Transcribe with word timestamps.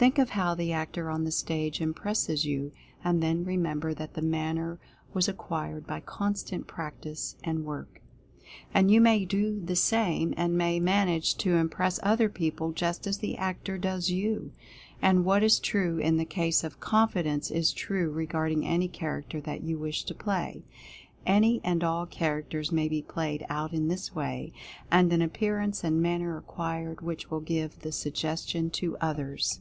Think 0.00 0.16
of 0.18 0.30
how 0.30 0.54
the 0.54 0.72
actor 0.72 1.10
on 1.10 1.24
the 1.24 1.30
stage 1.30 1.78
impresses 1.78 2.46
you— 2.46 2.72
and 3.04 3.22
then 3.22 3.44
remember 3.44 3.92
that 3.92 4.14
the 4.14 4.22
manner 4.22 4.78
was 5.12 5.28
acquired 5.28 5.86
by 5.86 6.00
constant 6.00 6.66
practice, 6.66 7.36
and 7.44 7.66
work. 7.66 8.00
And 8.72 8.90
you 8.90 8.98
may 8.98 9.26
do 9.26 9.60
the 9.60 9.76
same, 9.76 10.32
and 10.38 10.56
may 10.56 10.80
manage 10.80 11.34
to 11.40 11.54
im 11.58 11.68
press 11.68 12.00
other 12.02 12.30
people 12.30 12.72
just 12.72 13.06
as 13.06 13.18
the 13.18 13.36
actor 13.36 13.76
does 13.76 14.10
you. 14.10 14.52
And 15.02 15.26
what 15.26 15.42
is 15.42 15.58
true 15.60 15.98
in 15.98 16.16
the 16.16 16.24
case 16.24 16.64
of 16.64 16.80
"Confidence" 16.80 17.50
is 17.50 17.70
true 17.70 18.10
regard 18.10 18.52
ing 18.52 18.64
any 18.66 18.88
Character 18.88 19.38
that 19.42 19.64
you 19.64 19.76
wish 19.76 20.04
to 20.04 20.14
play. 20.14 20.64
Any 21.26 21.60
and 21.62 21.84
all 21.84 22.06
Characters 22.06 22.72
may 22.72 22.88
be 22.88 23.02
played 23.02 23.44
out 23.50 23.74
in 23.74 23.88
this 23.88 24.14
way, 24.14 24.54
and 24.90 25.12
an 25.12 25.20
appearance 25.20 25.84
and 25.84 26.00
manner 26.00 26.38
acquired 26.38 27.02
which 27.02 27.30
will 27.30 27.40
give 27.40 27.80
the 27.80 27.92
Suggestion 27.92 28.70
to 28.70 28.96
others. 29.02 29.60